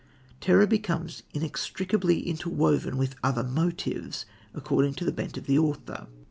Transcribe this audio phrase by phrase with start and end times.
[0.39, 6.07] Terror becomes inextricably interwoven with other motives according to the bent of the author.